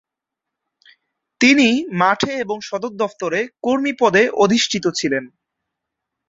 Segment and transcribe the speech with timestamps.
[1.41, 1.67] তিনি
[1.93, 5.23] মাঠে এবং সদর দফতরে কর্মী পদে অধিষ্ঠিত ছিলেন।